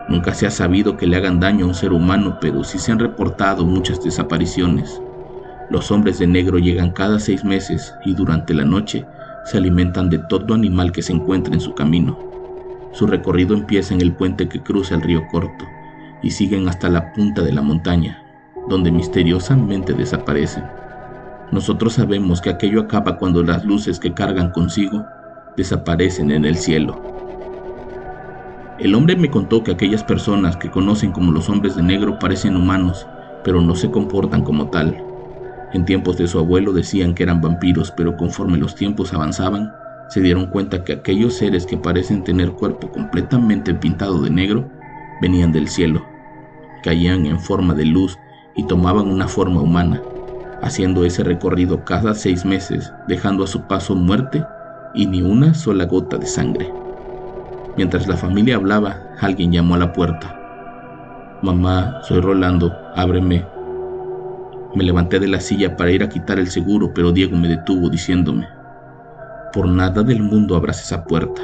Nunca 0.10 0.34
se 0.34 0.48
ha 0.48 0.51
sabido 0.51 0.98
que 0.98 1.08
le 1.08 1.18
hagan 1.18 1.40
daño 1.40 1.66
a 1.66 1.70
un 1.70 1.74
ser 1.74 1.94
humano, 1.94 2.38
pero 2.42 2.63
sí 2.63 2.80
se 2.80 2.92
han 2.92 3.00
reportado 3.00 3.66
muchas 3.66 4.04
desapariciones. 4.04 5.01
Los 5.70 5.90
hombres 5.92 6.20
de 6.20 6.28
negro 6.28 6.58
llegan 6.58 6.92
cada 6.92 7.20
seis 7.20 7.46
meses 7.46 7.94
y 8.04 8.13
durante 8.13 8.54
la 8.54 8.66
noche 8.66 9.06
se 9.46 9.58
alimentan 9.58 10.10
de 10.10 10.20
todo 10.20 10.54
animal 10.54 10.92
que 10.92 11.01
se 11.01 11.13
encuentra 11.13 11.54
en 11.54 11.62
su 11.62 11.74
camino. 11.74 12.18
Su 12.91 13.07
recorrido 13.07 13.55
empieza 13.55 13.93
en 13.93 14.01
el 14.01 14.13
puente 14.13 14.50
que 14.50 14.62
cruza 14.62 14.95
el 14.95 15.01
río 15.01 15.27
Corto 15.31 15.65
y 16.21 16.31
siguen 16.31 16.67
hasta 16.67 16.89
la 16.89 17.13
punta 17.13 17.41
de 17.41 17.53
la 17.53 17.62
montaña, 17.62 18.24
donde 18.67 18.91
misteriosamente 18.91 19.93
desaparecen. 19.93 20.63
Nosotros 21.51 21.93
sabemos 21.93 22.41
que 22.41 22.50
aquello 22.50 22.81
acaba 22.81 23.17
cuando 23.17 23.43
las 23.43 23.65
luces 23.65 24.00
que 24.00 24.13
cargan 24.13 24.51
consigo 24.51 25.05
desaparecen 25.57 26.31
en 26.31 26.45
el 26.45 26.55
cielo. 26.55 27.01
El 28.79 28.95
hombre 28.95 29.15
me 29.15 29.29
contó 29.29 29.63
que 29.63 29.71
aquellas 29.71 30.03
personas 30.03 30.57
que 30.57 30.71
conocen 30.71 31.12
como 31.12 31.31
los 31.31 31.50
hombres 31.50 31.75
de 31.75 31.83
negro 31.83 32.19
parecen 32.19 32.55
humanos, 32.55 33.05
pero 33.43 33.62
no 33.62 33.75
se 33.75 33.91
comportan 33.91 34.43
como 34.43 34.69
tal. 34.69 35.03
En 35.74 35.86
tiempos 35.86 36.17
de 36.17 36.27
su 36.27 36.39
abuelo 36.39 36.74
decían 36.74 37.13
que 37.13 37.24
eran 37.24 37.41
vampiros, 37.41 37.91
pero 37.91 38.17
conforme 38.17 38.57
los 38.57 38.75
tiempos 38.75 39.13
avanzaban, 39.13 39.71
se 40.12 40.20
dieron 40.20 40.48
cuenta 40.48 40.84
que 40.84 40.91
aquellos 40.91 41.36
seres 41.36 41.65
que 41.65 41.77
parecen 41.77 42.25
tener 42.25 42.51
cuerpo 42.51 42.91
completamente 42.91 43.74
pintado 43.74 44.22
de 44.22 44.30
negro 44.30 44.70
venían 45.22 45.53
del 45.53 45.70
cielo. 45.70 46.06
Caían 46.84 47.25
en 47.25 47.39
forma 47.39 47.74
de 47.74 47.86
luz 47.86 48.20
y 48.58 48.68
tomaban 48.68 49.08
una 49.08 49.30
forma 49.30 49.62
humana, 49.62 50.01
haciendo 50.62 51.06
ese 51.06 51.24
recorrido 51.24 51.86
cada 51.86 52.13
seis 52.13 52.44
meses, 52.44 52.91
dejando 53.08 53.46
a 53.46 53.48
su 53.48 53.62
paso 53.68 53.96
muerte 53.96 54.44
y 54.94 55.06
ni 55.06 55.22
una 55.22 55.53
sola 55.53 55.86
gota 55.86 56.18
de 56.18 56.25
sangre. 56.25 56.70
Mientras 57.77 58.06
la 58.06 58.18
familia 58.18 58.58
hablaba, 58.58 59.01
alguien 59.22 59.53
llamó 59.53 59.75
a 59.75 59.80
la 59.80 59.94
puerta. 59.94 60.38
Mamá, 61.41 62.01
soy 62.03 62.20
Rolando, 62.20 62.75
ábreme. 62.98 63.46
Me 64.75 64.84
levanté 64.84 65.22
de 65.22 65.30
la 65.30 65.39
silla 65.39 65.77
para 65.77 65.91
ir 65.91 66.03
a 66.03 66.10
quitar 66.10 66.38
el 66.38 66.48
seguro, 66.48 66.94
pero 66.94 67.13
Diego 67.13 67.38
me 67.38 67.48
detuvo 67.48 67.89
diciéndome, 67.89 68.46
por 69.51 69.67
nada 69.67 70.03
del 70.03 70.22
mundo 70.24 70.55
abras 70.55 70.81
esa 70.81 71.05
puerta. 71.05 71.41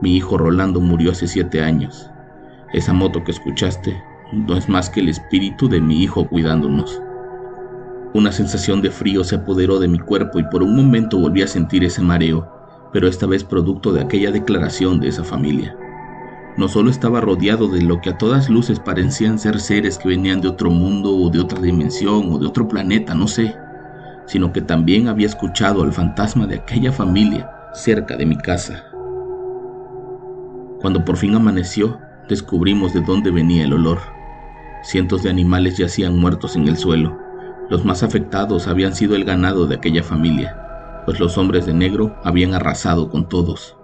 Mi 0.00 0.16
hijo 0.16 0.38
Rolando 0.38 0.80
murió 0.80 1.12
hace 1.12 1.26
siete 1.26 1.62
años. 1.62 2.10
Esa 2.72 2.92
moto 2.92 3.24
que 3.24 3.32
escuchaste 3.32 4.00
no 4.32 4.56
es 4.56 4.68
más 4.68 4.90
que 4.90 5.00
el 5.00 5.08
espíritu 5.08 5.68
de 5.68 5.80
mi 5.80 6.02
hijo 6.02 6.28
cuidándonos. 6.28 7.00
Una 8.14 8.32
sensación 8.32 8.82
de 8.82 8.90
frío 8.90 9.24
se 9.24 9.36
apoderó 9.36 9.78
de 9.78 9.88
mi 9.88 9.98
cuerpo 9.98 10.38
y 10.38 10.44
por 10.44 10.62
un 10.62 10.76
momento 10.76 11.18
volví 11.18 11.42
a 11.42 11.46
sentir 11.46 11.84
ese 11.84 12.02
mareo, 12.02 12.48
pero 12.92 13.06
esta 13.06 13.26
vez 13.26 13.44
producto 13.44 13.92
de 13.92 14.02
aquella 14.02 14.30
declaración 14.30 15.00
de 15.00 15.08
esa 15.08 15.24
familia. 15.24 15.76
No 16.56 16.68
solo 16.68 16.90
estaba 16.90 17.20
rodeado 17.20 17.68
de 17.68 17.82
lo 17.82 18.00
que 18.00 18.10
a 18.10 18.18
todas 18.18 18.48
luces 18.48 18.80
parecían 18.80 19.38
ser 19.38 19.60
seres 19.60 19.98
que 19.98 20.08
venían 20.08 20.40
de 20.40 20.48
otro 20.48 20.70
mundo 20.70 21.16
o 21.16 21.30
de 21.30 21.40
otra 21.40 21.60
dimensión 21.60 22.32
o 22.32 22.38
de 22.38 22.46
otro 22.46 22.66
planeta, 22.66 23.14
no 23.14 23.28
sé, 23.28 23.54
sino 24.28 24.52
que 24.52 24.60
también 24.60 25.08
había 25.08 25.26
escuchado 25.26 25.82
al 25.82 25.92
fantasma 25.92 26.46
de 26.46 26.56
aquella 26.56 26.92
familia 26.92 27.50
cerca 27.72 28.16
de 28.16 28.26
mi 28.26 28.36
casa. 28.36 28.84
Cuando 30.80 31.04
por 31.04 31.16
fin 31.16 31.34
amaneció, 31.34 31.98
descubrimos 32.28 32.92
de 32.92 33.00
dónde 33.00 33.30
venía 33.30 33.64
el 33.64 33.72
olor. 33.72 33.98
Cientos 34.82 35.22
de 35.22 35.30
animales 35.30 35.78
yacían 35.78 36.16
muertos 36.16 36.56
en 36.56 36.68
el 36.68 36.76
suelo. 36.76 37.18
Los 37.70 37.84
más 37.84 38.02
afectados 38.02 38.68
habían 38.68 38.94
sido 38.94 39.16
el 39.16 39.24
ganado 39.24 39.66
de 39.66 39.76
aquella 39.76 40.02
familia, 40.02 41.02
pues 41.04 41.18
los 41.18 41.36
hombres 41.38 41.66
de 41.66 41.72
negro 41.72 42.14
habían 42.22 42.54
arrasado 42.54 43.10
con 43.10 43.28
todos. 43.28 43.76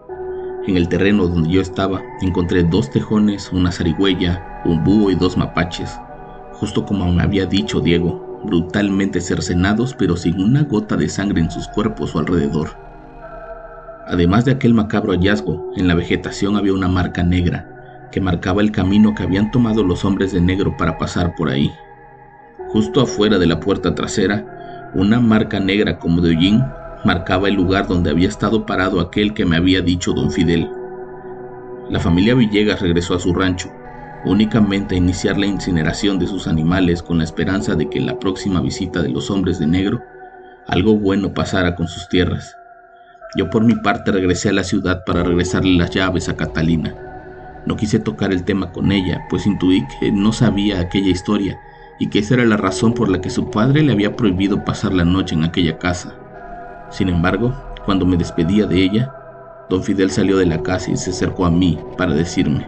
En 0.66 0.76
el 0.76 0.88
terreno 0.88 1.26
donde 1.26 1.50
yo 1.50 1.60
estaba 1.60 2.02
encontré 2.20 2.62
dos 2.62 2.90
tejones, 2.90 3.50
una 3.52 3.72
zarigüeya, 3.72 4.62
un 4.64 4.84
búho 4.84 5.10
y 5.10 5.14
dos 5.14 5.36
mapaches, 5.36 5.98
justo 6.52 6.84
como 6.86 7.10
me 7.12 7.22
había 7.22 7.44
dicho 7.44 7.80
Diego, 7.80 8.23
brutalmente 8.44 9.20
cercenados 9.20 9.94
pero 9.98 10.16
sin 10.16 10.40
una 10.40 10.62
gota 10.62 10.96
de 10.96 11.08
sangre 11.08 11.40
en 11.40 11.50
sus 11.50 11.68
cuerpos 11.68 12.14
o 12.14 12.18
alrededor. 12.18 12.70
Además 14.06 14.44
de 14.44 14.52
aquel 14.52 14.74
macabro 14.74 15.12
hallazgo, 15.12 15.72
en 15.76 15.88
la 15.88 15.94
vegetación 15.94 16.56
había 16.56 16.74
una 16.74 16.88
marca 16.88 17.22
negra, 17.22 18.08
que 18.12 18.20
marcaba 18.20 18.60
el 18.60 18.70
camino 18.70 19.14
que 19.14 19.22
habían 19.22 19.50
tomado 19.50 19.82
los 19.82 20.04
hombres 20.04 20.32
de 20.32 20.40
negro 20.40 20.76
para 20.76 20.98
pasar 20.98 21.34
por 21.34 21.48
ahí. 21.48 21.72
Justo 22.68 23.00
afuera 23.00 23.38
de 23.38 23.46
la 23.46 23.60
puerta 23.60 23.94
trasera, 23.94 24.90
una 24.94 25.20
marca 25.20 25.58
negra 25.58 25.98
como 25.98 26.20
de 26.20 26.30
hollín 26.30 26.62
marcaba 27.04 27.48
el 27.48 27.54
lugar 27.54 27.86
donde 27.86 28.10
había 28.10 28.28
estado 28.28 28.66
parado 28.66 29.00
aquel 29.00 29.34
que 29.34 29.44
me 29.44 29.56
había 29.56 29.80
dicho 29.80 30.12
don 30.12 30.30
Fidel. 30.30 30.70
La 31.90 32.00
familia 32.00 32.34
Villegas 32.34 32.80
regresó 32.80 33.14
a 33.14 33.20
su 33.20 33.34
rancho, 33.34 33.70
únicamente 34.24 34.94
a 34.94 34.98
iniciar 34.98 35.38
la 35.38 35.46
incineración 35.46 36.18
de 36.18 36.26
sus 36.26 36.46
animales 36.46 37.02
con 37.02 37.18
la 37.18 37.24
esperanza 37.24 37.74
de 37.74 37.88
que 37.88 37.98
en 37.98 38.06
la 38.06 38.18
próxima 38.18 38.60
visita 38.60 39.02
de 39.02 39.10
los 39.10 39.30
hombres 39.30 39.58
de 39.58 39.66
negro 39.66 40.02
algo 40.66 40.96
bueno 40.96 41.34
pasara 41.34 41.74
con 41.76 41.88
sus 41.88 42.08
tierras. 42.08 42.56
Yo 43.36 43.50
por 43.50 43.64
mi 43.64 43.74
parte 43.74 44.12
regresé 44.12 44.48
a 44.48 44.52
la 44.52 44.64
ciudad 44.64 45.04
para 45.04 45.22
regresarle 45.22 45.76
las 45.76 45.90
llaves 45.90 46.28
a 46.28 46.36
Catalina. 46.36 46.94
No 47.66 47.76
quise 47.76 47.98
tocar 47.98 48.32
el 48.32 48.44
tema 48.44 48.72
con 48.72 48.92
ella, 48.92 49.22
pues 49.28 49.46
intuí 49.46 49.86
que 50.00 50.12
no 50.12 50.32
sabía 50.32 50.80
aquella 50.80 51.10
historia 51.10 51.58
y 51.98 52.08
que 52.08 52.20
esa 52.20 52.34
era 52.34 52.44
la 52.44 52.56
razón 52.56 52.94
por 52.94 53.08
la 53.08 53.20
que 53.20 53.30
su 53.30 53.50
padre 53.50 53.82
le 53.82 53.92
había 53.92 54.16
prohibido 54.16 54.64
pasar 54.64 54.92
la 54.94 55.04
noche 55.04 55.34
en 55.34 55.44
aquella 55.44 55.78
casa. 55.78 56.14
Sin 56.90 57.08
embargo, 57.08 57.54
cuando 57.84 58.06
me 58.06 58.16
despedía 58.16 58.66
de 58.66 58.82
ella, 58.82 59.12
don 59.68 59.82
Fidel 59.82 60.10
salió 60.10 60.36
de 60.36 60.46
la 60.46 60.62
casa 60.62 60.90
y 60.90 60.96
se 60.96 61.10
acercó 61.10 61.46
a 61.46 61.50
mí 61.50 61.78
para 61.96 62.14
decirme, 62.14 62.66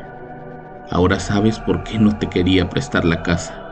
ahora 0.91 1.21
sabes 1.21 1.59
por 1.59 1.85
qué 1.85 1.99
no 1.99 2.19
te 2.19 2.29
quería 2.29 2.69
prestar 2.69 3.05
la 3.05 3.23
casa. 3.23 3.63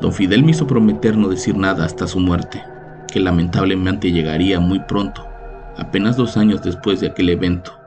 Don 0.00 0.12
Fidel 0.12 0.44
me 0.44 0.50
hizo 0.50 0.66
prometer 0.66 1.16
no 1.16 1.28
decir 1.28 1.56
nada 1.56 1.84
hasta 1.84 2.06
su 2.06 2.20
muerte, 2.20 2.62
que 3.08 3.20
lamentablemente 3.20 4.12
llegaría 4.12 4.60
muy 4.60 4.80
pronto, 4.80 5.26
apenas 5.76 6.16
dos 6.16 6.36
años 6.36 6.62
después 6.62 7.00
de 7.00 7.08
aquel 7.08 7.28
evento. 7.28 7.78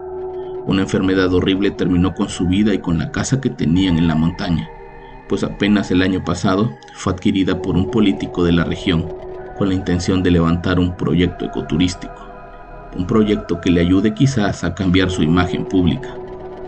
Una 0.66 0.84
enfermedad 0.84 1.34
horrible 1.34 1.72
terminó 1.72 2.14
con 2.14 2.30
su 2.30 2.48
vida 2.48 2.74
y 2.74 2.80
con 2.80 2.98
la 2.98 3.12
casa 3.12 3.42
que 3.42 3.50
tenían 3.50 3.98
en 3.98 4.08
la 4.08 4.16
montaña 4.16 4.70
pues 5.28 5.44
apenas 5.44 5.92
el 5.92 6.02
año 6.02 6.24
pasado 6.24 6.72
fue 6.94 7.14
adquirida 7.14 7.62
por 7.62 7.76
un 7.76 7.90
político 7.90 8.44
de 8.44 8.52
la 8.52 8.64
región 8.64 9.06
con 9.58 9.70
la 9.70 9.74
intención 9.76 10.22
de 10.22 10.32
levantar 10.32 10.80
un 10.80 10.98
proyecto 10.98 11.46
ecoturístico, 11.46 12.28
un 12.96 13.08
proyecto 13.08 13.62
que 13.62 13.72
le 13.72 13.82
ayude 13.82 14.14
quizás 14.14 14.66
a 14.66 14.76
cambiar 14.76 15.10
su 15.10 15.24
imagen 15.24 15.66
pública, 15.66 16.14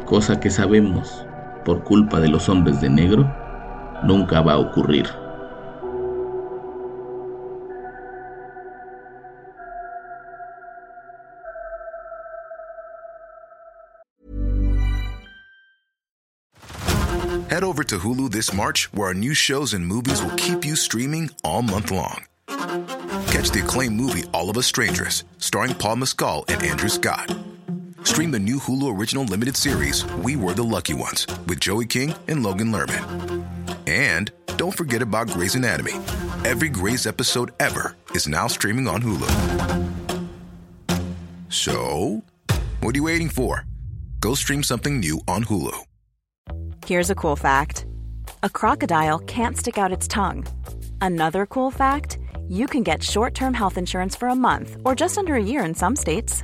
cosa 0.06 0.40
que 0.40 0.50
sabemos, 0.50 1.26
por 1.68 1.84
culpa 1.84 2.22
de 2.22 2.30
los 2.30 2.48
hombres 2.48 2.80
de 2.80 2.90
negro, 2.90 3.30
nunca 4.02 4.40
va 4.40 4.54
a 4.54 4.58
ocurrir. 4.58 5.06
Head 17.50 17.64
over 17.64 17.84
to 17.84 17.98
Hulu 18.00 18.32
this 18.32 18.54
March, 18.54 18.88
where 18.94 19.08
our 19.08 19.14
new 19.14 19.34
shows 19.34 19.74
and 19.74 19.86
movies 19.86 20.24
will 20.24 20.36
keep 20.38 20.64
you 20.64 20.78
streaming 20.78 21.32
all 21.44 21.62
month 21.62 21.92
long. 21.92 22.24
Catch 23.28 23.52
the 23.52 23.62
acclaimed 23.62 23.98
movie 23.98 24.24
All 24.34 24.50
of 24.50 24.58
Us 24.58 24.68
Strangers, 24.68 25.26
starring 25.38 25.74
Paul 25.74 25.98
Mescal 25.98 26.46
and 26.48 26.64
Andrew 26.64 26.90
Scott. 26.90 27.37
Stream 28.08 28.32
the 28.32 28.40
new 28.40 28.56
Hulu 28.58 28.98
original 28.98 29.26
limited 29.26 29.58
series 29.58 30.06
We 30.24 30.38
Were 30.38 30.54
the 30.54 30.64
Lucky 30.64 30.94
Ones 30.94 31.28
with 31.46 31.60
Joey 31.60 31.86
King 31.86 32.16
and 32.30 32.42
Logan 32.42 32.72
Lerman. 32.72 33.46
And 33.86 34.32
don't 34.56 34.72
forget 34.72 35.02
about 35.02 35.28
Grey's 35.28 35.56
Anatomy. 35.56 35.92
Every 36.46 36.70
Grey's 36.70 37.06
episode 37.06 37.52
ever 37.60 37.98
is 38.12 38.26
now 38.26 38.48
streaming 38.48 38.88
on 38.88 39.02
Hulu. 39.02 39.28
So, 41.50 42.24
what 42.80 42.96
are 42.96 42.98
you 42.98 43.04
waiting 43.04 43.28
for? 43.28 43.66
Go 44.22 44.36
stream 44.36 44.64
something 44.64 45.02
new 45.02 45.20
on 45.28 45.44
Hulu. 45.44 45.76
Here's 46.86 47.10
a 47.10 47.16
cool 47.16 47.36
fact 47.36 47.86
a 48.42 48.50
crocodile 48.50 49.20
can't 49.20 49.58
stick 49.58 49.78
out 49.78 49.92
its 49.92 50.08
tongue. 50.08 50.48
Another 51.02 51.46
cool 51.46 51.72
fact 51.72 52.20
you 52.48 52.68
can 52.68 52.84
get 52.84 53.04
short 53.04 53.34
term 53.34 53.54
health 53.54 53.78
insurance 53.78 54.16
for 54.16 54.30
a 54.30 54.36
month 54.36 54.78
or 54.86 54.96
just 54.96 55.18
under 55.18 55.36
a 55.36 55.44
year 55.44 55.66
in 55.66 55.76
some 55.76 55.98
states. 55.98 56.44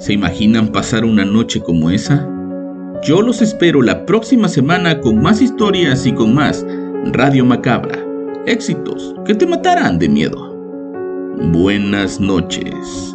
¿Se 0.00 0.14
imaginan 0.14 0.72
pasar 0.72 1.04
una 1.04 1.26
noche 1.26 1.60
como 1.60 1.90
esa? 1.90 2.26
Yo 3.02 3.20
los 3.20 3.42
espero 3.42 3.82
la 3.82 4.06
próxima 4.06 4.48
semana 4.48 4.98
con 4.98 5.20
más 5.20 5.42
historias 5.42 6.06
y 6.06 6.12
con 6.12 6.34
más 6.34 6.64
Radio 7.12 7.44
Macabra. 7.44 8.02
Éxitos 8.46 9.14
que 9.26 9.34
te 9.34 9.46
matarán 9.46 9.98
de 9.98 10.08
miedo. 10.08 10.56
Buenas 11.52 12.18
noches. 12.18 13.14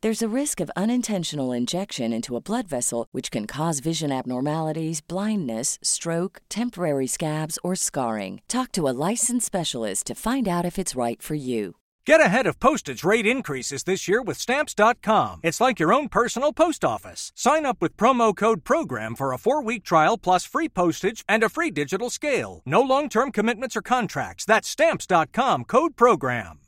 There's 0.00 0.22
a 0.22 0.28
risk 0.28 0.60
of 0.60 0.70
unintentional 0.76 1.50
injection 1.50 2.12
into 2.12 2.36
a 2.36 2.40
blood 2.40 2.68
vessel, 2.68 3.08
which 3.10 3.32
can 3.32 3.48
cause 3.48 3.80
vision 3.80 4.12
abnormalities, 4.12 5.00
blindness, 5.00 5.76
stroke, 5.82 6.40
temporary 6.48 7.08
scabs, 7.08 7.58
or 7.64 7.74
scarring. 7.74 8.40
Talk 8.46 8.70
to 8.72 8.86
a 8.86 8.94
licensed 9.10 9.46
specialist 9.46 10.06
to 10.06 10.14
find 10.14 10.46
out 10.46 10.64
if 10.64 10.78
it's 10.78 10.94
right 10.94 11.20
for 11.20 11.34
you. 11.34 11.74
Get 12.06 12.20
ahead 12.20 12.46
of 12.46 12.60
postage 12.60 13.02
rate 13.02 13.26
increases 13.26 13.82
this 13.82 14.06
year 14.06 14.22
with 14.22 14.38
Stamps.com. 14.38 15.40
It's 15.42 15.60
like 15.60 15.80
your 15.80 15.92
own 15.92 16.08
personal 16.08 16.52
post 16.52 16.84
office. 16.84 17.32
Sign 17.34 17.66
up 17.66 17.78
with 17.82 17.96
promo 17.96 18.34
code 18.34 18.62
PROGRAM 18.62 19.16
for 19.16 19.32
a 19.32 19.38
four 19.38 19.64
week 19.64 19.82
trial 19.82 20.16
plus 20.16 20.44
free 20.44 20.68
postage 20.68 21.24
and 21.28 21.42
a 21.42 21.48
free 21.48 21.72
digital 21.72 22.08
scale. 22.08 22.62
No 22.64 22.82
long 22.82 23.08
term 23.08 23.32
commitments 23.32 23.76
or 23.76 23.82
contracts. 23.82 24.44
That's 24.44 24.68
Stamps.com 24.68 25.64
code 25.64 25.96
PROGRAM. 25.96 26.60